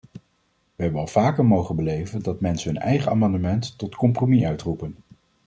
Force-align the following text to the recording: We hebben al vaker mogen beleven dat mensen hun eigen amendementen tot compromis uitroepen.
We 0.75 0.83
hebben 0.83 0.99
al 1.01 1.07
vaker 1.07 1.45
mogen 1.45 1.75
beleven 1.75 2.23
dat 2.23 2.41
mensen 2.41 2.73
hun 2.73 2.81
eigen 2.81 3.11
amendementen 3.11 3.77
tot 3.77 3.95
compromis 3.95 4.43
uitroepen. 4.43 4.95